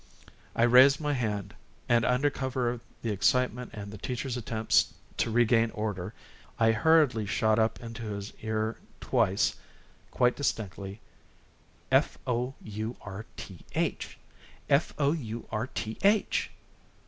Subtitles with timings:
[0.55, 1.53] I raised my hand,
[1.87, 6.15] and, under cover of the excitement and the teacher's attempts to regain order,
[6.57, 9.57] I hurriedly shot up into his ear twice,
[10.09, 11.01] quite distinctly:
[11.91, 14.17] "F o u r t h,
[14.71, 16.49] f o u r t h."